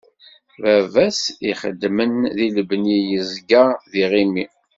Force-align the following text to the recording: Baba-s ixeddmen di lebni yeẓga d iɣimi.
Baba-s 0.61 1.21
ixeddmen 1.49 2.13
di 2.37 2.47
lebni 2.55 2.97
yeẓga 3.11 3.63
d 3.91 3.93
iɣimi. 4.03 4.45